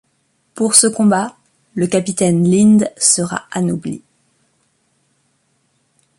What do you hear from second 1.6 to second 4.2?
le capitaine Lind sera anobli.